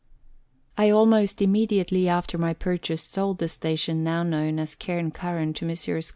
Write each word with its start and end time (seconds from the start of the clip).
I 0.79 0.89
almost 0.89 1.43
immediately 1.43 2.09
after 2.09 2.35
my 2.39 2.55
purchase 2.55 3.03
sold 3.03 3.37
the 3.37 3.47
station 3.47 4.03
now 4.03 4.23
known 4.23 4.57
as 4.57 4.73
Cairn 4.73 5.11
Curran 5.11 5.53
to 5.53 5.65
Messrs. 5.65 6.09